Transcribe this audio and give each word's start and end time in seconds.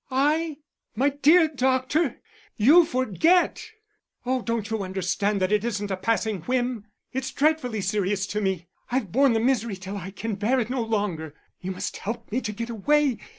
"I? 0.09 0.57
My 0.95 1.09
dear 1.09 1.47
doctor, 1.47 2.21
you 2.57 2.85
forget! 2.85 3.63
Oh, 4.25 4.41
don't 4.41 4.71
you 4.71 4.81
understand 4.81 5.39
that 5.39 5.51
it 5.51 5.63
isn't 5.63 5.91
a 5.91 5.95
passing 5.95 6.41
whim? 6.45 6.87
It's 7.13 7.29
dreadfully 7.29 7.81
serious 7.81 8.25
to 8.33 8.41
me 8.41 8.65
I've 8.89 9.11
borne 9.11 9.33
the 9.33 9.39
misery 9.39 9.75
till 9.75 9.97
I 9.97 10.09
can 10.09 10.33
bear 10.33 10.59
it 10.59 10.71
no 10.71 10.81
longer. 10.81 11.35
You 11.59 11.69
must 11.73 11.97
help 11.97 12.31
me 12.31 12.41
to 12.41 12.51
get 12.51 12.71
away. 12.71 13.19